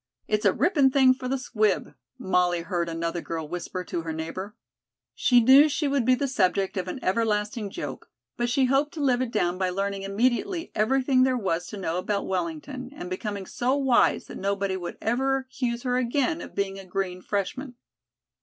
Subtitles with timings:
[0.27, 4.55] "It's a ripping thing for the 'Squib,'" Molly heard another girl whisper to her neighbor.
[5.13, 8.99] She knew she would be the subject of an everlasting joke, but she hoped to
[8.99, 13.45] live it down by learning immediately everything there was to know about Wellington, and becoming
[13.45, 17.75] so wise that nobody would ever accuse her again of being a green freshman.